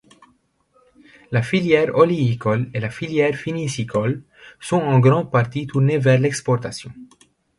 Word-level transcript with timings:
La 1.29 1.43
filière 1.43 1.95
oléicole 1.95 2.71
et 2.73 2.79
la 2.79 2.89
filière 2.89 3.35
phoenicicole 3.35 4.23
sont 4.59 4.79
en 4.81 4.97
grande 4.97 5.29
partie 5.29 5.67
tournées 5.67 5.99
vers 5.99 6.19
l'exportation. 6.19 6.91